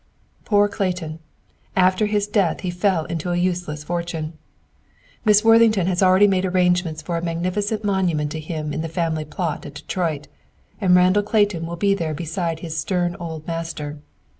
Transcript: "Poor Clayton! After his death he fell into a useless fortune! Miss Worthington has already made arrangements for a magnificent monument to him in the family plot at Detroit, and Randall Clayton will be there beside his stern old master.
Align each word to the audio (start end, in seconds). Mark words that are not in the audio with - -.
"Poor 0.45 0.67
Clayton! 0.67 1.19
After 1.75 2.07
his 2.07 2.25
death 2.25 2.61
he 2.61 2.71
fell 2.71 3.05
into 3.05 3.29
a 3.29 3.37
useless 3.37 3.83
fortune! 3.83 4.33
Miss 5.25 5.43
Worthington 5.43 5.85
has 5.85 6.01
already 6.01 6.25
made 6.27 6.43
arrangements 6.43 7.03
for 7.03 7.17
a 7.17 7.21
magnificent 7.21 7.83
monument 7.83 8.31
to 8.31 8.39
him 8.39 8.73
in 8.73 8.81
the 8.81 8.89
family 8.89 9.25
plot 9.25 9.63
at 9.63 9.75
Detroit, 9.75 10.27
and 10.81 10.95
Randall 10.95 11.21
Clayton 11.21 11.67
will 11.67 11.75
be 11.75 11.93
there 11.93 12.15
beside 12.15 12.61
his 12.61 12.75
stern 12.75 13.15
old 13.19 13.45
master. 13.45 13.99